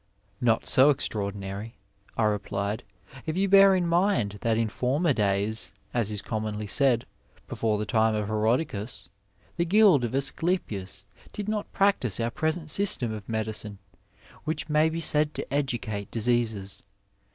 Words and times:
Not 0.41 0.65
so 0.65 0.91
eztraordinaty, 0.91 1.73
I 2.17 2.23
replied, 2.23 2.81
if 3.27 3.37
yon 3.37 3.49
bear 3.51 3.75
in 3.75 3.85
mind 3.85 4.39
that 4.41 4.57
in 4.57 4.67
former 4.67 5.13
days, 5.13 5.73
as 5.93 6.09
is 6.11 6.23
commonly 6.23 6.65
said, 6.65 7.05
before 7.47 7.77
thetimeofHerodicuB, 7.77 9.09
the^guildof 9.59 10.15
Asclepius 10.15 11.05
did 11.33 11.47
not 11.47 11.71
practise 11.71 12.19
our 12.19 12.31
present 12.31 12.71
system 12.71 13.11
of 13.13 13.29
medicine, 13.29 13.77
which 14.43 14.69
may 14.69 14.89
be 14.89 15.01
said 15.01 15.35
to 15.35 15.53
educate 15.53 16.09
diseases. 16.09 16.81